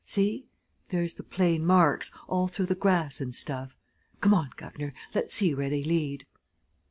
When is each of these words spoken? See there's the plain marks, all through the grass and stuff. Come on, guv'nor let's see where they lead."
See 0.03 0.47
there's 0.89 1.13
the 1.13 1.21
plain 1.23 1.63
marks, 1.63 2.11
all 2.27 2.47
through 2.47 2.65
the 2.65 2.73
grass 2.73 3.21
and 3.21 3.35
stuff. 3.35 3.75
Come 4.19 4.33
on, 4.33 4.49
guv'nor 4.57 4.93
let's 5.13 5.35
see 5.35 5.53
where 5.53 5.69
they 5.69 5.83
lead." 5.83 6.25